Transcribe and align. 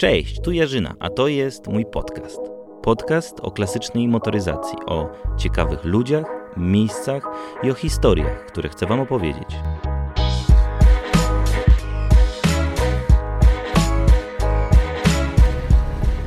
Cześć, 0.00 0.40
tu 0.40 0.52
Jarzyna, 0.52 0.94
a 1.00 1.10
to 1.10 1.28
jest 1.28 1.66
mój 1.66 1.86
podcast. 1.86 2.40
Podcast 2.82 3.40
o 3.40 3.50
klasycznej 3.50 4.08
motoryzacji, 4.08 4.78
o 4.86 5.08
ciekawych 5.38 5.84
ludziach, 5.84 6.24
miejscach 6.56 7.22
i 7.62 7.70
o 7.70 7.74
historiach, 7.74 8.46
które 8.46 8.68
chcę 8.68 8.86
Wam 8.86 9.00
opowiedzieć. 9.00 9.48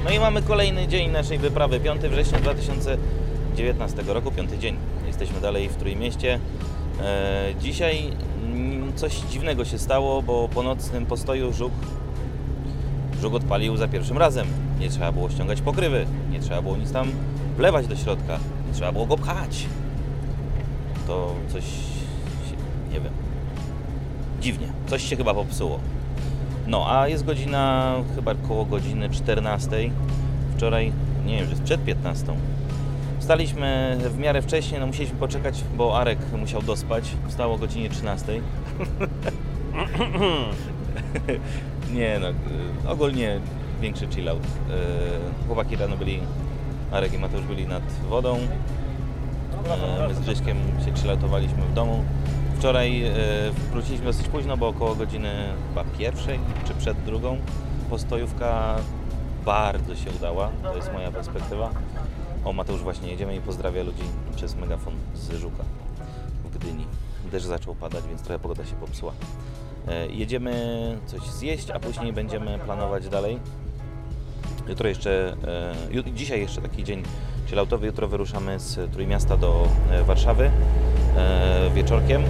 No 0.06 0.12
i 0.12 0.20
mamy 0.20 0.42
kolejny 0.42 0.88
dzień 0.88 1.12
naszej 1.12 1.38
wyprawy, 1.38 1.80
5 1.80 2.02
września 2.02 2.40
2019 2.40 4.04
roku, 4.08 4.32
piąty 4.32 4.58
dzień. 4.58 4.76
Jesteśmy 5.08 5.42
dalej 5.42 5.70
w 5.70 5.76
Trójmieście. 5.76 6.40
E, 7.02 7.54
dzisiaj 7.60 8.10
mm, 8.44 8.94
coś 8.96 9.16
dziwnego 9.16 9.66
się 9.66 9.80
stało, 9.80 10.22
bo 10.22 10.50
po 10.54 10.64
nocnym 10.64 11.06
postoju 11.06 11.54
żuk 11.54 11.72
Żuk 13.22 13.34
odpalił 13.34 13.78
za 13.78 13.88
pierwszym 13.88 14.18
razem. 14.18 14.48
Nie 14.80 14.90
trzeba 14.90 15.12
było 15.12 15.30
ściągać 15.30 15.62
pokrywy, 15.62 16.06
nie 16.32 16.40
trzeba 16.40 16.62
było 16.62 16.78
nic 16.78 16.92
tam 16.92 17.12
wlewać 17.58 17.88
do 17.88 17.96
środka, 17.96 18.40
nie 18.68 18.74
trzeba 18.74 18.92
było 18.92 19.06
go 19.06 19.18
pchać. 19.18 19.66
To 21.08 21.36
coś, 21.48 21.64
nie 22.94 23.00
wiem, 23.00 23.14
dziwnie, 24.42 24.68
coś 24.88 25.10
się 25.10 25.16
chyba 25.16 25.34
popsuło. 25.34 25.80
No, 26.68 26.86
a 26.90 27.08
jest 27.08 27.26
godzina 27.26 27.96
chyba 28.16 28.36
koło 28.36 28.66
godziny 28.66 29.10
14. 29.10 29.92
Wczoraj, 30.58 30.92
nie 31.26 31.36
wiem, 31.38 31.46
że 31.46 31.52
jest 31.52 31.64
przed 31.64 31.84
15. 31.86 32.26
Wstaliśmy 33.20 33.98
w 34.00 34.18
miarę 34.18 34.42
wcześnie, 34.42 34.80
no 34.80 34.88
musieliśmy 34.88 35.20
poczekać, 35.20 35.64
bo 35.78 36.00
Arek 36.00 36.20
musiał 36.40 36.62
dospać. 36.62 37.12
Wstał 37.28 37.54
o 37.54 37.58
godzinie 37.58 37.90
13. 37.90 38.42
Nie 41.94 42.20
no, 42.20 42.30
y, 42.30 42.34
ogólnie 42.90 43.40
większy 43.82 44.08
chillout. 44.08 44.44
Y, 44.44 45.48
Chłopaki 45.48 45.76
rano 45.76 45.98
byli, 45.98 46.20
Arek 46.92 47.14
i 47.14 47.18
Mateusz 47.18 47.46
byli 47.46 47.68
nad 47.68 47.84
wodą. 48.10 48.38
Y, 48.38 50.08
My 50.08 50.16
z 50.16 50.20
Grześkiem 50.20 50.58
się 50.86 50.94
chilloutowaliśmy 51.02 51.62
w 51.62 51.74
domu. 51.74 52.04
Wczoraj 52.58 53.04
wróciliśmy 53.72 54.06
dosyć 54.06 54.28
późno, 54.28 54.58
bo 54.58 54.68
około 54.68 54.96
godziny 54.96 55.30
chyba 55.70 55.84
pierwszej 55.98 56.40
czy 56.68 56.74
przed 56.74 57.04
drugą. 57.04 57.38
Postojówka 57.90 58.76
bardzo 59.46 59.96
się 59.96 60.10
udała, 60.12 60.50
to 60.64 60.76
jest 60.76 60.94
moja 60.94 61.12
perspektywa. 61.12 61.70
O, 62.46 62.54
Mateusz 62.54 62.82
właśnie 62.82 63.12
jedziemy 63.12 63.36
i 63.36 63.42
pozdrawia 63.42 63.84
ludzi 63.84 64.04
przez 64.36 64.56
megafon 64.56 64.94
z 65.16 65.32
Żuka 65.32 65.64
w 66.46 66.58
Gdyni. 66.58 66.86
Deszcz 67.32 67.46
zaczął 67.46 67.76
padać, 67.76 68.04
więc 68.10 68.22
trochę 68.22 68.40
pogoda 68.40 68.66
się 68.66 68.76
popsuła. 68.76 69.14
E, 69.88 70.08
Jedziemy 70.08 70.98
coś 71.06 71.22
zjeść, 71.22 71.72
a 71.72 71.80
później 71.80 72.14
będziemy 72.14 72.60
planować 72.60 73.10
dalej. 73.10 73.40
Jutro 74.68 74.90
jeszcze, 74.90 75.34
e, 75.94 76.14
dzisiaj 76.14 76.42
jeszcze 76.42 76.62
taki 76.62 76.84
dzień 76.84 77.04
chilloutowy. 77.48 77.88
Jutro 77.88 78.08
wyruszamy 78.08 78.60
z 78.60 78.92
Trójmiasta 78.92 79.38
do 79.38 79.68
e, 79.92 80.04
Warszawy 80.04 80.52
wieczorkiem. 81.74 82.24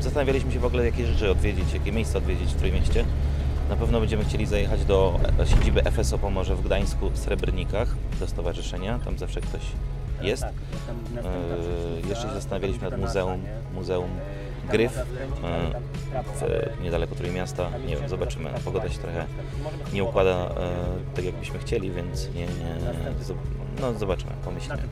Zastanawialiśmy 0.00 0.52
się 0.52 0.60
w 0.60 0.64
ogóle, 0.64 0.84
jakie 0.84 1.06
rzeczy 1.06 1.30
odwiedzić, 1.30 1.72
jakie 1.74 1.92
miejsca 1.92 2.18
odwiedzić 2.18 2.50
w 2.50 2.56
Trójmieście. 2.56 3.04
Na 3.68 3.76
pewno 3.76 4.00
będziemy 4.00 4.24
chcieli 4.24 4.46
zajechać 4.46 4.84
do 4.84 5.20
siedziby 5.44 5.82
FSO 5.82 6.18
Pomorze 6.18 6.56
w 6.56 6.62
Gdańsku 6.62 7.10
w 7.10 7.18
Srebrnikach, 7.18 7.88
do 8.20 8.26
stowarzyszenia. 8.26 8.98
Tam 9.04 9.18
zawsze 9.18 9.40
ktoś 9.40 9.62
jest. 10.22 10.42
Tak, 10.42 10.52
Jeszcze 12.08 12.28
się 12.28 12.34
zastanawialiśmy 12.34 12.90
nad 12.90 13.00
muzeum, 13.00 13.42
muzeum 13.74 14.10
Gryf 14.70 14.98
e, 16.42 16.82
niedaleko 16.82 17.14
Trójmiasta. 17.14 17.70
Nie 17.86 17.96
wiem, 17.96 18.08
zobaczymy. 18.08 18.50
Pogoda 18.64 18.88
się 18.88 18.98
trochę 18.98 19.26
nie 19.92 20.04
układa 20.04 20.30
e, 20.30 20.50
tak, 21.14 21.24
jakbyśmy 21.24 21.58
chcieli, 21.58 21.90
więc 21.90 22.28
nie, 22.34 22.46
nie, 22.46 22.76
no 23.80 23.94
zobaczymy, 23.94 24.30
Na 24.30 24.36
pomyślimy. 24.44 24.82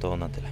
To 0.00 0.16
na 0.16 0.28
tyle. 0.28 0.48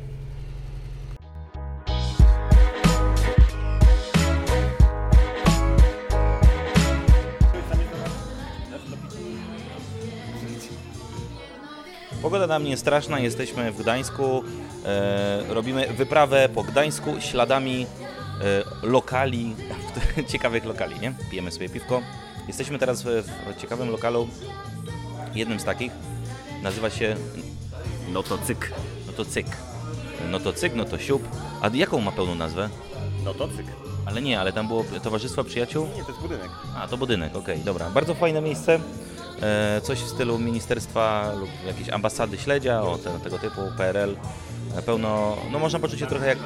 Pogoda 12.22 12.46
nam 12.46 12.64
nie 12.64 12.76
straszna, 12.76 13.20
jesteśmy 13.20 13.72
w 13.72 13.78
Gdańsku, 13.78 14.42
e, 14.84 15.42
robimy 15.48 15.86
wyprawę 15.86 16.48
po 16.54 16.62
Gdańsku 16.62 17.20
śladami 17.20 17.86
lokali, 18.82 19.54
ciekawych 20.30 20.64
lokali, 20.64 21.00
nie? 21.00 21.14
Pijemy 21.30 21.50
sobie 21.50 21.68
piwko. 21.68 22.02
Jesteśmy 22.48 22.78
teraz 22.78 23.02
w, 23.02 23.24
ciekawym 23.58 23.90
lokalu, 23.90 24.28
jednym 25.34 25.60
z 25.60 25.64
takich, 25.64 25.92
nazywa 26.62 26.90
się 26.90 27.16
No 28.12 28.22
to 28.22 28.38
cyk. 28.38 28.72
no 29.06 29.12
to 29.12 29.24
cyk. 29.24 29.46
No 30.30 30.40
to 30.40 30.52
cyk, 30.52 30.74
no 30.74 30.84
to 30.84 30.98
siup. 30.98 31.28
A 31.60 31.68
jaką 31.74 32.00
ma 32.00 32.12
pełną 32.12 32.34
nazwę? 32.34 32.68
No 33.24 33.34
to 33.34 33.48
cyk. 33.48 33.66
Ale 34.06 34.22
nie, 34.22 34.40
ale 34.40 34.52
tam 34.52 34.68
było 34.68 34.84
Towarzystwo 35.02 35.44
Przyjaciół. 35.44 35.86
Nie, 35.96 36.04
to 36.04 36.08
jest 36.08 36.20
budynek. 36.20 36.48
A, 36.76 36.88
to 36.88 36.96
budynek, 36.96 37.36
okej, 37.36 37.58
dobra. 37.58 37.90
Bardzo 37.90 38.14
fajne 38.14 38.40
miejsce. 38.40 38.78
E, 39.42 39.80
coś 39.80 39.98
w 39.98 40.08
stylu 40.08 40.38
ministerstwa 40.38 41.32
lub 41.40 41.50
jakiejś 41.66 41.88
ambasady 41.88 42.38
śledzia, 42.38 42.82
o 42.82 42.98
te, 42.98 43.20
tego 43.20 43.38
typu, 43.38 43.60
PRL. 43.76 44.16
E, 44.76 44.82
pełno, 44.82 45.36
no 45.52 45.58
można 45.58 45.78
poczuć 45.78 46.00
się 46.00 46.06
trochę 46.06 46.26
jak 46.26 46.38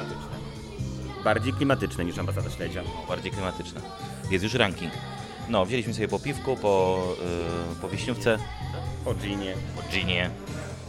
Bardziej 1.23 1.53
klimatyczne 1.53 2.05
niż 2.05 2.17
ambasada 2.17 2.49
śledzia. 2.49 2.81
bardziej 3.07 3.31
klimatyczne. 3.31 3.81
Jest 4.31 4.43
już 4.43 4.53
ranking. 4.53 4.91
No, 5.49 5.65
wzięliśmy 5.65 5.93
sobie 5.93 6.07
po 6.07 6.19
piwku, 6.19 6.57
po, 6.57 7.03
e, 7.77 7.81
po 7.81 7.89
wiśniówce, 7.89 8.37
O 9.05 9.13
ginie. 9.13 9.53
po 9.75 9.91
ginie. 9.91 10.29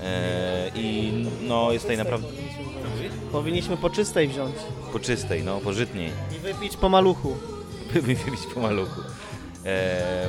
E, 0.02 0.70
I 0.74 1.12
no, 1.48 1.72
jest 1.72 1.84
tutaj 1.84 1.96
naprawdę 1.98 2.26
Powinniśmy 3.32 3.76
po 3.76 3.90
czystej 3.90 4.28
wziąć 4.28 4.54
po 4.92 4.98
czystej, 5.00 5.42
no, 5.42 5.60
pożytniej. 5.60 6.10
i 6.36 6.38
wypić 6.38 6.76
po 6.76 6.88
maluchu. 6.88 7.36
wybić 7.92 8.46
po 8.54 8.60
maluchu. 8.60 9.00
E, 9.64 10.26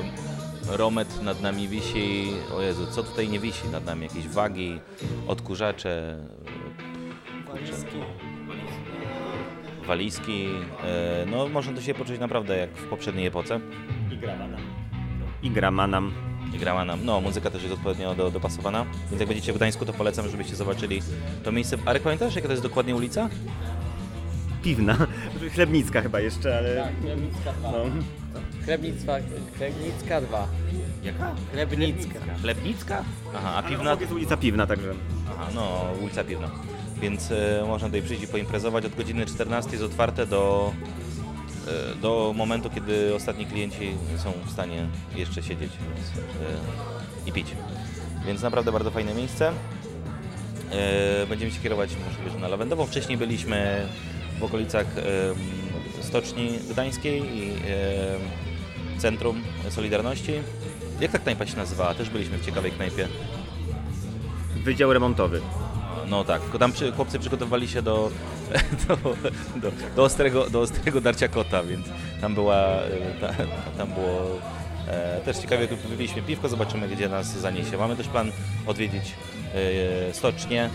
Romet 0.69 1.22
nad 1.23 1.41
nami 1.41 1.67
wisi. 1.67 2.31
O 2.57 2.61
Jezu, 2.61 2.87
co 2.91 3.03
tutaj 3.03 3.29
nie 3.29 3.39
wisi 3.39 3.67
nad 3.72 3.85
nami? 3.85 4.03
Jakieś 4.03 4.27
wagi, 4.27 4.79
odkurzacze, 5.27 6.17
Walizki. 7.47 7.97
Walizki. 9.85 10.47
E, 10.84 11.25
no, 11.31 11.47
można 11.50 11.73
tu 11.73 11.81
się 11.81 11.94
poczuć 11.94 12.19
naprawdę 12.19 12.57
jak 12.57 12.69
w 12.69 12.90
poprzedniej 12.90 13.28
epoce. 13.28 13.59
I 14.12 14.18
gra 14.18 14.35
manam. 14.35 14.62
I 15.44 15.50
gra 15.50 15.72
manam. 15.72 16.12
I 16.56 16.59
grała 16.59 16.85
nam, 16.85 17.06
no, 17.06 17.22
muzyka 17.22 17.50
też 17.50 17.63
jest 17.63 17.73
odpowiednio 17.73 18.16
do, 18.16 18.31
dopasowana. 18.31 18.85
Więc 19.09 19.19
jak 19.19 19.28
będziecie 19.28 19.53
w 19.53 19.56
Gdańsku, 19.56 19.85
to 19.85 19.94
polecam, 19.94 20.29
żebyście 20.29 20.56
zobaczyli 20.56 21.01
to 21.44 21.51
miejsce. 21.51 21.78
Arek, 21.85 22.03
pamiętasz, 22.03 22.35
jaka 22.35 22.47
to 22.47 22.53
jest 22.53 22.63
dokładnie 22.63 22.96
ulica? 22.96 23.29
Piwna. 24.63 24.97
Chlebnicka 25.56 26.02
chyba 26.02 26.19
jeszcze, 26.19 26.57
ale... 26.57 26.75
Tak, 26.75 27.02
Chlebnicka 27.02 27.52
2. 27.53 27.72
No. 27.72 27.78
Chlebnictwa, 28.66 29.13
Chlebnicka 29.57 30.22
2. 30.22 30.47
Jaka? 31.03 31.35
Chlebnicka. 31.52 32.19
Chlebnicka? 32.41 33.03
Aha, 33.35 33.56
a 33.56 33.63
Piwna? 33.63 33.78
piwna? 33.78 34.02
jest 34.02 34.13
ulica 34.13 34.38
Piwna, 34.38 34.67
także... 34.67 34.94
Aha, 35.40 35.51
no, 35.56 35.85
ulica 36.01 36.23
Piwna. 36.23 36.51
Więc 37.01 37.31
e, 37.31 37.63
można 37.68 37.88
tutaj 37.88 38.01
przyjść 38.01 38.23
i 38.23 38.28
poimprezować. 38.28 38.85
Od 38.85 38.96
godziny 38.96 39.25
14 39.25 39.72
jest 39.72 39.84
otwarte 39.84 40.25
do, 40.25 40.73
e, 41.68 41.96
do 41.96 42.34
momentu, 42.35 42.69
kiedy 42.69 43.16
ostatni 43.16 43.46
klienci 43.46 43.91
są 44.18 44.31
w 44.46 44.51
stanie 44.51 44.88
jeszcze 45.16 45.44
siedzieć 45.44 45.72
więc, 45.72 46.07
e, 46.09 47.29
i 47.29 47.31
pić. 47.31 47.47
Więc 48.25 48.41
naprawdę 48.41 48.72
bardzo 48.72 48.91
fajne 48.91 49.13
miejsce. 49.13 49.51
E, 50.72 51.28
będziemy 51.28 51.52
się 51.52 51.62
kierować 51.62 51.90
możliwe, 52.06 52.40
na 52.40 52.47
Lawendową. 52.47 52.85
Wcześniej 52.85 53.17
byliśmy 53.17 53.88
w 54.40 54.44
okolicach 54.44 54.85
em, 54.97 55.03
Stoczni 56.02 56.59
Gdańskiej 56.69 57.38
i 57.38 57.50
em, 57.52 57.59
Centrum 58.97 59.41
Solidarności. 59.69 60.34
Jak 61.00 61.12
ta 61.12 61.19
knajpa 61.19 61.46
się 61.46 61.57
nazywała? 61.57 61.94
Też 61.94 62.09
byliśmy 62.09 62.37
w 62.37 62.46
ciekawej 62.46 62.72
knajpie. 62.72 63.08
Wydział 64.55 64.93
remontowy. 64.93 65.41
No 66.09 66.23
tak, 66.23 66.41
tylko 66.41 66.59
tam 66.59 66.72
przy, 66.72 66.91
chłopcy 66.91 67.19
przygotowywali 67.19 67.67
się 67.67 67.81
do, 67.81 68.11
do, 68.87 68.96
do, 69.55 69.72
do, 69.96 70.03
ostrego, 70.03 70.49
do 70.49 70.61
ostrego 70.61 71.02
darcia 71.02 71.28
kota, 71.28 71.63
więc 71.63 71.87
tam 72.22 72.35
była, 72.35 72.55
e, 72.55 73.19
ta, 73.22 73.34
tam 73.78 73.93
było 73.93 74.40
e, 74.87 75.22
też 75.22 75.37
ciekawie, 75.37 75.67
wypiliśmy 75.67 76.22
piwko, 76.22 76.49
zobaczymy 76.49 76.87
gdzie 76.87 77.09
nas 77.09 77.37
zaniesie. 77.37 77.78
Mamy 77.78 77.96
też 77.96 78.07
plan 78.07 78.31
odwiedzić 78.67 79.13
e, 80.09 80.13
stocznię, 80.13 80.69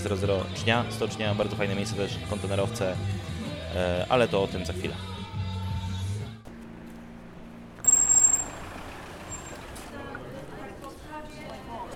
100 0.00 0.38
Cznia, 0.54 0.84
stocznia, 0.90 1.34
bardzo 1.34 1.56
fajne 1.56 1.74
miejsce 1.74 1.96
też, 1.96 2.18
kontenerowce, 2.30 2.96
e, 3.74 4.06
ale 4.08 4.28
to 4.28 4.42
o 4.42 4.46
tym 4.46 4.66
za 4.66 4.72
chwilę. 4.72 4.94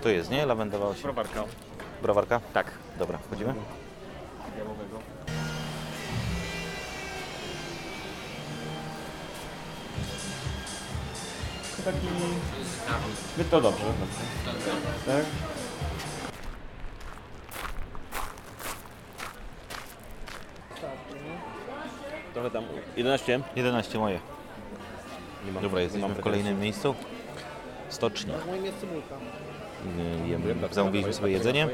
To 0.02 0.08
jest, 0.08 0.30
nie? 0.30 0.46
Lawendowa 0.46 0.86
osi. 0.86 1.02
Browarka. 1.02 1.44
Browarka? 2.02 2.40
Tak. 2.54 2.70
Dobra, 2.98 3.18
wchodzimy. 3.18 3.54
Białowego. 4.56 4.98
To 11.76 11.82
taki 11.82 12.06
To 13.50 13.60
dobrze. 13.60 13.84
Tak? 15.06 15.24
Trochę 22.34 22.50
tam. 22.50 22.64
11? 22.96 23.40
11 23.56 23.98
moje. 23.98 24.20
Nie 25.46 25.52
mam, 25.52 25.62
Dobra, 25.62 25.80
jesteśmy 25.80 26.08
w 26.14 26.20
kolejnym 26.20 26.60
miejscu. 26.60 26.94
Stocznia. 27.88 28.34
Moim 28.46 28.64
jest 28.64 28.80
cebulka. 28.80 29.14
Y, 30.24 30.28
Jemy, 30.28 30.54
zamówiliśmy 30.70 31.12
sobie 31.12 31.32
jedzenie 31.32 31.68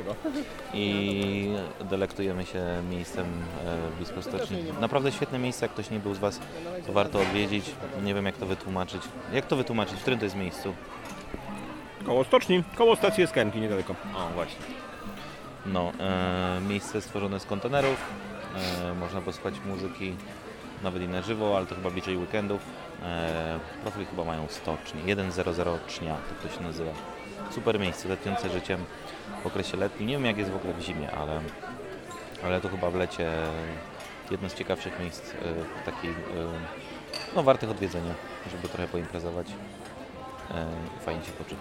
i 0.75 1.49
delektujemy 1.91 2.47
się 2.47 2.65
miejscem 2.91 3.27
e, 3.67 3.97
blisko 3.97 4.23
stoczni. 4.23 4.59
Naprawdę 4.81 5.13
świetne 5.13 5.39
miejsce, 5.39 5.65
jak 5.65 5.73
ktoś 5.73 5.91
nie 5.91 5.99
był 5.99 6.15
z 6.15 6.19
Was, 6.19 6.41
to 6.87 6.93
warto 6.93 7.21
odwiedzić. 7.21 7.71
Nie 8.05 8.15
wiem 8.15 8.27
jak 8.27 8.37
to 8.37 8.47
wytłumaczyć. 8.47 9.03
Jak 9.33 9.47
to 9.47 9.57
wytłumaczyć? 9.57 9.99
W 9.99 10.01
którym 10.01 10.19
to 10.19 10.25
jest 10.25 10.37
miejscu? 10.37 10.75
Koło 12.07 12.25
stoczni, 12.25 12.63
koło 12.77 12.97
stacji 12.97 13.25
Eskenki 13.25 13.61
niedaleko. 13.61 13.95
O, 14.15 14.29
właśnie. 14.35 14.61
No, 15.67 15.93
e, 16.01 16.61
miejsce 16.69 17.01
stworzone 17.01 17.41
z 17.41 17.47
kontenerów. 17.47 17.97
E, 18.83 18.95
można 18.95 19.21
posłuchać 19.21 19.55
muzyki 19.67 20.15
nawet 20.83 21.03
i 21.03 21.09
na 21.09 21.23
żywo, 21.23 21.57
ale 21.57 21.67
to 21.67 21.75
chyba 21.75 21.91
bliżej 21.91 22.17
weekendów. 22.17 22.61
E, 23.03 23.59
profil 23.83 24.07
chyba 24.07 24.25
mają 24.25 24.49
stocznie. 24.49 25.01
100 25.31 25.79
Cznia, 25.89 26.17
to 26.17 26.49
to 26.49 26.55
się 26.55 26.63
nazywa. 26.63 26.91
Super 27.51 27.81
miejsce, 27.81 28.09
tętniące 28.09 28.51
życiem 28.51 28.85
w 29.43 29.47
okresie 29.47 29.77
letnim. 29.77 30.09
Nie 30.09 30.15
wiem 30.15 30.25
jak 30.25 30.39
jest 30.39 30.51
w 30.51 30.57
ogóle 30.57 30.75
w 30.75 30.81
zimie, 30.81 31.11
ale, 31.11 31.41
ale 32.45 32.61
to 32.61 32.69
chyba 32.69 32.91
w 32.91 32.95
lecie 32.95 33.33
jedno 34.31 34.49
z 34.49 34.55
ciekawszych 34.55 35.01
miejsc 35.01 35.31
e, 35.31 35.35
takich, 35.85 36.11
e, 36.11 37.33
no 37.37 37.43
wartych 37.43 37.71
odwiedzenia, 37.71 38.15
żeby 38.51 38.69
trochę 38.69 38.89
poimprezować 38.89 39.47
e, 40.51 40.67
i 40.97 41.05
fajnie 41.05 41.25
się 41.25 41.33
poczuć. 41.33 41.59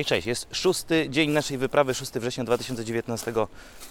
Cześć, 0.00 0.08
cześć. 0.08 0.26
Jest 0.26 0.48
szósty 0.52 1.10
dzień 1.10 1.30
naszej 1.30 1.58
wyprawy, 1.58 1.94
6 1.94 2.12
września 2.12 2.44
2019 2.44 3.32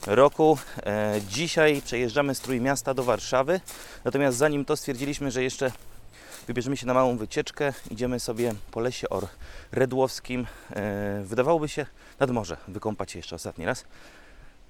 roku. 0.07 0.57
E, 0.85 1.21
dzisiaj 1.29 1.81
przejeżdżamy 1.81 2.35
z 2.35 2.39
Trójmiasta 2.39 2.93
do 2.93 3.03
Warszawy. 3.03 3.61
Natomiast 4.05 4.37
zanim 4.37 4.65
to 4.65 4.77
stwierdziliśmy, 4.77 5.31
że 5.31 5.43
jeszcze 5.43 5.71
wybierzemy 6.47 6.77
się 6.77 6.85
na 6.87 6.93
małą 6.93 7.17
wycieczkę. 7.17 7.73
Idziemy 7.91 8.19
sobie 8.19 8.53
po 8.71 8.79
lesie 8.79 9.09
or 9.09 9.27
redłowskim. 9.71 10.47
E, 10.75 11.23
wydawałoby 11.25 11.69
się, 11.69 11.85
nad 12.19 12.31
morze, 12.31 12.57
wykąpać 12.67 13.11
się 13.11 13.19
jeszcze 13.19 13.35
ostatni 13.35 13.65
raz. 13.65 13.85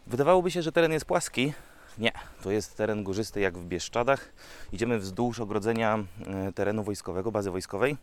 Wydawałoby 0.07 0.51
się, 0.51 0.61
że 0.61 0.71
teren 0.71 0.91
jest 0.91 1.05
płaski. 1.05 1.53
Nie, 1.97 2.11
to 2.43 2.51
jest 2.51 2.77
teren 2.77 3.03
górzysty 3.03 3.39
jak 3.39 3.57
w 3.57 3.65
Bieszczadach. 3.65 4.29
Idziemy 4.73 4.99
wzdłuż 4.99 5.39
ogrodzenia 5.39 6.03
e, 6.27 6.51
terenu 6.51 6.83
wojskowego, 6.83 7.31
bazy 7.31 7.51
wojskowej. 7.51 7.97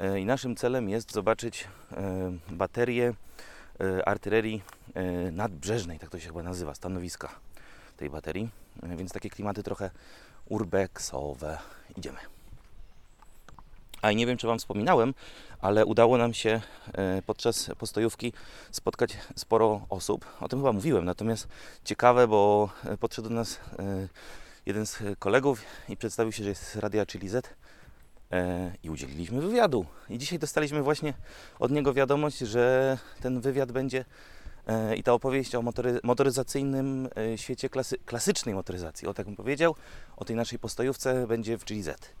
E, 0.00 0.20
I 0.20 0.24
naszym 0.24 0.56
celem 0.56 0.88
jest 0.88 1.12
zobaczyć 1.12 1.68
e, 1.92 2.32
baterię 2.50 3.14
e, 3.80 4.08
artylerii 4.08 4.62
nadbrzeżnej, 5.32 5.98
tak 5.98 6.10
to 6.10 6.20
się 6.20 6.26
chyba 6.26 6.42
nazywa, 6.42 6.74
stanowiska 6.74 7.28
tej 7.96 8.10
baterii. 8.10 8.50
Więc 8.82 9.12
takie 9.12 9.30
klimaty 9.30 9.62
trochę 9.62 9.90
urbexowe. 10.48 11.58
Idziemy. 11.96 12.18
A 14.02 14.10
i 14.10 14.16
nie 14.16 14.26
wiem, 14.26 14.36
czy 14.36 14.46
Wam 14.46 14.58
wspominałem, 14.58 15.14
ale 15.60 15.86
udało 15.86 16.18
nam 16.18 16.34
się 16.34 16.60
podczas 17.26 17.70
postojówki 17.78 18.32
spotkać 18.70 19.16
sporo 19.36 19.86
osób. 19.88 20.26
O 20.40 20.48
tym 20.48 20.58
chyba 20.58 20.72
mówiłem, 20.72 21.04
natomiast 21.04 21.48
ciekawe, 21.84 22.28
bo 22.28 22.70
podszedł 23.00 23.28
do 23.28 23.34
nas 23.34 23.60
jeden 24.66 24.86
z 24.86 25.02
kolegów 25.18 25.62
i 25.88 25.96
przedstawił 25.96 26.32
się, 26.32 26.42
że 26.42 26.48
jest 26.48 26.72
z 26.72 26.76
Radia 26.76 27.06
Chili 27.06 27.28
Z 27.28 27.54
i 28.82 28.90
udzieliliśmy 28.90 29.40
wywiadu. 29.40 29.86
I 30.08 30.18
dzisiaj 30.18 30.38
dostaliśmy 30.38 30.82
właśnie 30.82 31.14
od 31.58 31.70
niego 31.70 31.94
wiadomość, 31.94 32.38
że 32.38 32.98
ten 33.20 33.40
wywiad 33.40 33.72
będzie 33.72 34.04
e, 34.66 34.96
i 34.96 35.02
ta 35.02 35.12
opowieść 35.12 35.54
o 35.54 35.62
motory, 35.62 36.00
motoryzacyjnym 36.02 37.08
e, 37.34 37.38
świecie 37.38 37.68
klasy, 37.68 37.98
klasycznej 37.98 38.54
motoryzacji, 38.54 39.08
o 39.08 39.14
tak 39.14 39.26
bym 39.26 39.36
powiedział, 39.36 39.76
o 40.16 40.24
tej 40.24 40.36
naszej 40.36 40.58
postojówce 40.58 41.26
będzie 41.26 41.58
w 41.58 41.64
Chili 41.64 41.82
Z. 41.82 42.14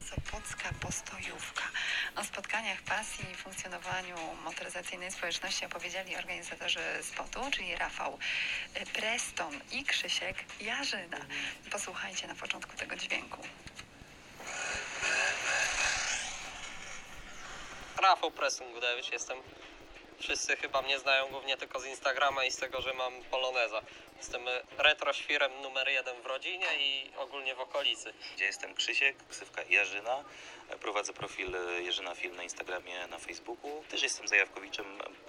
Sopocka 0.00 0.70
Postojówka. 0.80 1.62
O 2.16 2.24
spotkaniach 2.24 2.82
pasji 2.82 3.24
i 3.32 3.34
funkcjonowaniu 3.34 4.16
motoryzacyjnej 4.44 5.10
społeczności 5.10 5.66
opowiedzieli 5.66 6.16
organizatorzy 6.16 6.80
spotu, 7.02 7.40
czyli 7.50 7.76
Rafał 7.76 8.18
Preston 8.94 9.54
i 9.72 9.84
Krzysiek 9.84 10.36
Jarzyna. 10.60 11.18
Posłuchajcie 11.70 12.26
na 12.26 12.34
początku 12.34 12.76
tego 12.76 12.96
dźwięku. 12.96 13.40
Rafał 18.04 18.30
Presung 18.30 18.72
Gudewicz 18.72 19.12
jestem. 19.12 19.38
Wszyscy 20.24 20.56
chyba 20.56 20.82
mnie 20.82 20.98
znają 20.98 21.28
głównie 21.28 21.56
tylko 21.56 21.80
z 21.80 21.86
Instagrama 21.86 22.44
i 22.44 22.50
z 22.50 22.56
tego, 22.56 22.80
że 22.80 22.94
mam 22.94 23.24
Poloneza. 23.24 23.82
Jestem 24.16 24.42
retro 24.78 25.12
świrem 25.12 25.60
numer 25.62 25.88
jeden 25.88 26.22
w 26.22 26.26
rodzinie 26.26 26.66
i 26.78 27.10
ogólnie 27.16 27.54
w 27.54 27.60
okolicy. 27.60 28.14
Ja 28.38 28.46
jestem 28.46 28.74
Krzysiek, 28.74 29.16
ksywka 29.28 29.62
Jarzyna. 29.62 30.24
Prowadzę 30.80 31.12
profil 31.12 31.56
Jerzyna 31.82 32.14
Film 32.14 32.36
na 32.36 32.42
Instagramie, 32.42 33.06
na 33.06 33.18
Facebooku. 33.18 33.84
Też 33.88 34.02
jestem 34.02 34.28
zajawkowiczem 34.28 34.86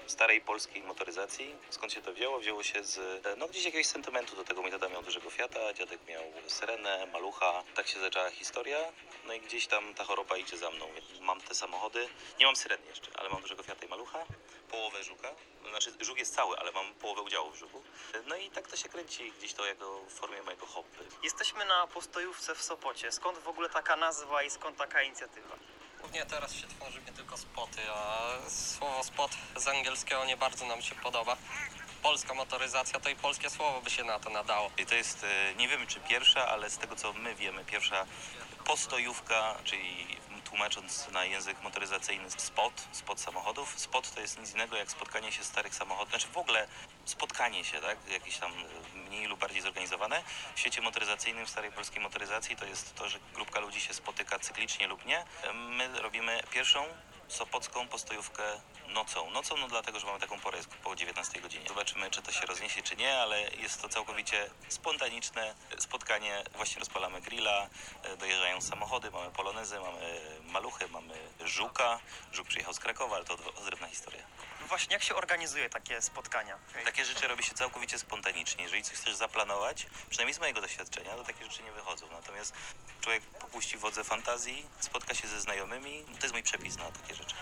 starej 0.08 0.42
polskiej 0.42 0.84
motoryzacji. 0.84 1.56
Skąd 1.70 1.94
się 1.94 2.02
to 2.02 2.14
wzięło? 2.14 2.40
Wzięło 2.40 2.64
się 2.64 2.84
z 2.84 3.24
no, 3.38 3.48
gdzieś 3.48 3.66
jakiegoś 3.66 3.86
sentymentu 3.86 4.36
do 4.36 4.44
tego. 4.44 4.62
Mój 4.62 4.72
tata 4.72 4.90
miał 4.90 5.04
dużego 5.04 5.30
Fiata, 5.30 5.74
dziadek 5.74 6.00
miał 6.08 6.24
Syrenę, 6.48 7.08
Malucha. 7.14 7.64
Tak 7.76 7.88
się 7.88 8.00
zaczęła 8.00 8.32
historia. 8.32 8.80
No 9.28 9.34
i 9.34 9.40
gdzieś 9.40 9.68
tam 9.68 9.94
ta 9.94 10.04
choroba 10.04 10.38
idzie 10.38 10.58
za 10.58 10.72
mną. 10.72 10.88
Mam 11.22 11.42
te 11.42 11.56
samochody. 11.56 12.08
Nie 12.40 12.46
mam 12.46 12.56
Syreny 12.56 12.88
jeszcze, 12.88 13.12
ale 13.16 13.30
mam 13.30 13.42
dużego 13.42 13.64
Fiata 13.64 13.86
i 13.86 13.90
Malucha. 13.90 14.26
Połowę 14.72 15.04
Żuka. 15.04 15.30
Znaczy 15.70 15.92
Żuk 16.02 16.18
jest 16.18 16.36
cały, 16.36 16.58
ale 16.58 16.72
mam 16.72 16.94
połowę 16.94 17.22
udziału 17.22 17.52
w 17.52 17.56
Żuku. 17.56 17.84
No 18.28 18.36
i 18.36 18.50
tak 18.52 18.68
to 18.68 18.76
się 18.78 18.90
kręci 18.90 19.32
gdzieś 19.38 19.54
to 19.54 19.66
jako 19.66 20.02
w 20.02 20.14
formie 20.14 20.42
mojego 20.42 20.66
hobby. 20.66 20.98
Jesteśmy 21.24 21.66
na 21.66 21.88
postojówce 21.88 22.56
w 22.56 22.64
Sopocie. 22.64 23.12
Skąd 23.12 23.38
w 23.38 23.48
ogóle 23.48 23.70
taka 23.70 23.96
nazwa 23.96 24.44
i 24.44 24.50
skąd 24.50 24.78
taka 24.78 25.02
inicjatywa? 25.02 25.56
Głównie 26.02 26.26
teraz 26.26 26.54
się 26.56 26.68
tworzy 26.68 27.02
mnie 27.02 27.12
tylko 27.12 27.38
spoty, 27.38 27.82
a 27.92 28.28
słowo 28.50 29.04
spot 29.04 29.32
z 29.56 29.68
angielskiego 29.68 30.26
nie 30.26 30.38
bardzo 30.38 30.66
nam 30.66 30.82
się 30.82 30.96
podoba. 30.96 31.38
Polska 32.04 32.34
motoryzacja 32.34 33.00
to 33.00 33.10
i 33.10 33.16
polskie 33.16 33.50
słowo 33.50 33.82
by 33.82 33.90
się 33.90 34.04
na 34.04 34.20
to 34.20 34.30
nadało. 34.30 34.72
I 34.78 34.86
to 34.86 34.96
jest, 34.96 35.24
e, 35.24 35.56
nie 35.56 35.68
wiemy 35.68 35.88
czy 35.88 36.00
pierwsza, 36.00 36.48
ale 36.48 36.70
z 36.70 36.78
tego 36.78 36.96
co 36.96 37.14
my 37.14 37.36
wiemy, 37.36 37.66
pierwsza 37.66 38.06
postojówka, 38.66 39.56
czyli 39.64 40.18
tłumacząc 40.46 41.08
na 41.12 41.26
język 41.26 41.62
motoryzacyjny 41.64 42.32
spot, 42.32 42.88
spot 42.92 43.20
samochodów. 43.20 43.74
Spot 43.80 44.12
to 44.16 44.22
jest 44.22 44.40
nic 44.40 44.54
innego 44.54 44.76
jak 44.76 44.92
spotkanie 44.92 45.32
się 45.32 45.44
starych 45.44 45.76
samochodów, 45.76 46.10
znaczy 46.10 46.28
w 46.28 46.38
ogóle 46.38 46.68
spotkanie 47.06 47.66
się, 47.66 47.82
tak, 47.82 47.98
jakieś 48.12 48.38
tam 48.38 48.52
e, 48.52 48.98
mniej 48.98 49.26
lub 49.26 49.40
bardziej 49.40 49.62
zorganizowane. 49.62 50.24
W 50.56 50.60
świecie 50.60 50.82
motoryzacyjnym, 50.82 51.46
w 51.46 51.50
starej 51.50 51.72
polskiej 51.72 52.02
motoryzacji 52.02 52.56
to 52.56 52.66
jest 52.66 52.96
to, 52.96 53.10
że 53.10 53.20
grupka 53.34 53.60
ludzi 53.60 53.82
się 53.82 53.94
spotyka 53.94 54.40
cyklicznie 54.40 54.88
lub 54.88 55.06
nie. 55.06 55.20
E, 55.20 55.54
My 55.54 56.02
robimy 56.02 56.44
pierwszą 56.52 56.86
sopocką 57.28 57.88
postojówkę 57.88 58.44
nocą. 58.88 59.30
Nocą, 59.30 59.58
no 59.58 59.68
dlatego, 59.68 60.00
że 60.00 60.08
mamy 60.08 60.20
taką 60.20 60.40
porę, 60.40 60.58
jest 60.58 60.70
po 60.70 60.96
19 60.96 61.42
godzinie. 61.42 61.68
Zobaczymy, 61.68 62.12
czy 62.12 62.22
to 62.22 62.32
się 62.32 62.46
rozniesie, 62.46 62.84
czy 62.84 62.96
nie, 62.96 63.18
ale 63.18 63.42
jest 63.42 63.82
to 63.82 63.90
całkowicie 63.90 64.50
spontaniczne 64.68 65.56
spotkanie. 65.78 66.44
Właśnie 66.56 66.80
rozpalamy 66.80 67.22
grilla, 67.22 67.68
e, 68.04 68.18
dojeżdżają 68.18 68.62
samochody, 68.62 69.12
mamy 69.12 69.32
polonezy, 69.32 69.80
mamy 69.80 70.22
maluchy, 70.44 70.88
mamy 70.88 71.14
żuka. 71.46 72.00
Żuk 72.34 72.48
przyjechał 72.48 72.74
z 72.74 72.80
Krakowa, 72.80 73.16
ale 73.16 73.26
to 73.26 73.38
odrębna 73.62 73.88
historia. 73.88 74.24
No 74.66 74.70
właśnie, 74.70 74.94
jak 74.94 75.04
się 75.04 75.16
organizuje 75.16 75.70
takie 75.70 76.02
spotkania? 76.02 76.58
Takie 76.86 77.06
rzeczy 77.06 77.28
robi 77.28 77.44
się 77.44 77.54
całkowicie 77.54 78.00
spontanicznie. 78.00 78.64
Jeżeli 78.64 78.84
coś 78.84 78.94
chcesz 78.94 79.16
zaplanować, 79.16 79.88
przynajmniej 80.10 80.34
z 80.34 80.40
mojego 80.40 80.62
doświadczenia, 80.62 81.16
to 81.16 81.24
takie 81.24 81.44
rzeczy 81.46 81.64
nie 81.64 81.72
wychodzą. 81.72 82.06
Natomiast 82.12 82.54
człowiek 83.02 83.24
popuści 83.24 83.78
wodze 83.78 84.04
fantazji, 84.04 84.66
spotka 84.80 85.14
się 85.14 85.28
ze 85.28 85.42
znajomymi, 85.42 86.06
to 86.20 86.26
jest 86.26 86.34
mój 86.34 86.44
przepis 86.44 86.78
na 86.78 86.92
takie 86.92 87.16
rzeczy. 87.16 87.36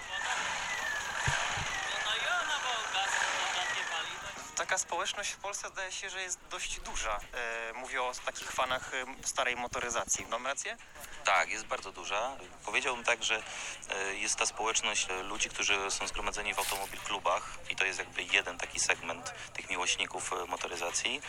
Taka 4.73 4.81
społeczność 4.83 5.31
w 5.31 5.37
Polsce 5.37 5.67
zdaje 5.69 5.91
się, 5.91 6.09
że 6.09 6.21
jest 6.21 6.39
dość 6.51 6.79
duża. 6.79 7.19
E, 7.33 7.73
mówię 7.73 8.01
o 8.01 8.11
takich 8.25 8.51
fanach 8.51 8.93
e, 8.93 9.05
starej 9.27 9.55
motoryzacji. 9.55 10.25
Mam 10.29 10.47
rację? 10.47 10.77
Tak, 11.23 11.49
jest 11.49 11.65
bardzo 11.65 11.91
duża. 11.91 12.37
Powiedziałbym 12.65 13.05
tak, 13.05 13.23
że 13.23 13.43
e, 13.89 14.13
jest 14.15 14.35
ta 14.35 14.45
społeczność 14.45 15.07
e, 15.09 15.23
ludzi, 15.23 15.49
którzy 15.49 15.91
są 15.91 16.07
zgromadzeni 16.07 16.53
w 16.53 16.59
automobil 16.59 16.99
klubach 16.99 17.59
i 17.69 17.75
to 17.75 17.85
jest 17.85 17.99
jakby 17.99 18.23
jeden 18.23 18.57
taki 18.57 18.79
segment 18.79 19.33
tych 19.53 19.69
miłośników 19.69 20.31
motoryzacji. 20.47 21.21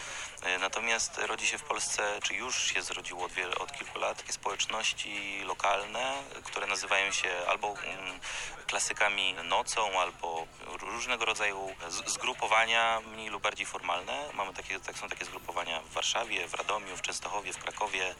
Natomiast 0.61 1.19
rodzi 1.19 1.47
się 1.47 1.59
w 1.59 1.63
Polsce, 1.63 2.19
czy 2.23 2.35
już 2.35 2.63
się 2.63 2.83
zrodziło 2.83 3.25
od, 3.25 3.33
wiele, 3.33 3.55
od 3.55 3.73
kilku 3.73 3.99
lat, 3.99 4.19
takie 4.19 4.33
społeczności 4.33 5.41
lokalne, 5.45 6.23
które 6.45 6.67
nazywają 6.67 7.13
się 7.13 7.31
albo 7.49 7.69
mm, 7.69 8.21
klasykami 8.67 9.35
nocą, 9.35 10.01
albo 10.01 10.47
różnego 10.81 11.25
rodzaju 11.25 11.75
zgrupowania 12.07 13.01
mniej 13.01 13.31
bardziej 13.41 13.67
formalne. 13.67 14.25
Mamy 14.35 14.55
takie, 14.55 14.81
tak 14.81 14.99
są 14.99 15.09
takie 15.09 15.25
zgrupowania 15.25 15.81
w 15.81 15.93
Warszawie, 15.93 16.49
w 16.49 16.55
Radomiu, 16.55 16.97
w 16.97 17.03
Częstochowie, 17.03 17.53
w 17.53 17.59
Krakowie. 17.59 18.15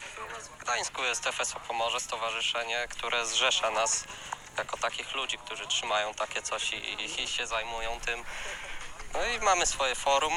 W 0.55 0.57
Gdańsku 0.57 1.03
jest 1.03 1.25
FSO 1.25 1.59
Pomorze, 1.59 1.99
stowarzyszenie, 1.99 2.87
które 2.89 3.25
zrzesza 3.25 3.71
nas 3.71 4.03
jako 4.57 4.77
takich 4.77 5.15
ludzi, 5.15 5.37
którzy 5.37 5.67
trzymają 5.67 6.13
takie 6.13 6.41
coś 6.41 6.73
i, 6.73 7.21
i 7.23 7.27
się 7.27 7.47
zajmują 7.47 7.99
tym. 7.99 8.23
No 9.13 9.25
i 9.25 9.39
mamy 9.39 9.65
swoje 9.65 9.95
forum. 9.95 10.33